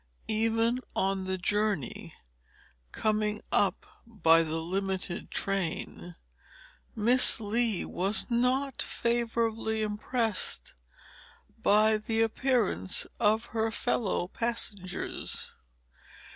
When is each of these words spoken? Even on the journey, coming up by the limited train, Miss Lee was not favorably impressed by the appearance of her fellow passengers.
Even 0.27 0.79
on 0.95 1.25
the 1.25 1.37
journey, 1.37 2.15
coming 2.91 3.39
up 3.51 3.85
by 4.07 4.41
the 4.41 4.55
limited 4.55 5.29
train, 5.29 6.15
Miss 6.95 7.39
Lee 7.39 7.85
was 7.85 8.25
not 8.27 8.81
favorably 8.81 9.83
impressed 9.83 10.73
by 11.61 11.97
the 11.99 12.21
appearance 12.23 13.05
of 13.19 13.45
her 13.53 13.69
fellow 13.69 14.27
passengers. 14.27 15.51